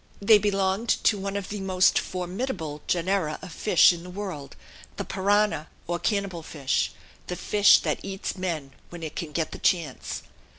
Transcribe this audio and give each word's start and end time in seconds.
They 0.19 0.39
belonged 0.39 0.89
to 1.03 1.19
one 1.19 1.37
of 1.37 1.49
the 1.49 1.61
most 1.61 1.99
formidable 1.99 2.81
genera 2.87 3.37
of 3.43 3.51
fish 3.51 3.93
in 3.93 4.01
the 4.01 4.09
world, 4.09 4.55
the 4.97 5.05
piranha 5.05 5.67
or 5.85 5.99
cannibal 5.99 6.41
fish, 6.41 6.91
the 7.27 7.35
fish 7.35 7.77
that 7.81 7.99
eats 8.01 8.35
men 8.35 8.71
when 8.89 9.03
it 9.03 9.15
can 9.15 9.31
get 9.31 9.51
the 9.51 9.59
chance. 9.59 10.23